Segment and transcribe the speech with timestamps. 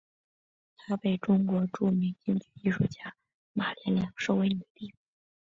[0.77, 3.13] 她被中国著名京剧艺术家
[3.53, 4.97] 马连良收为女弟子。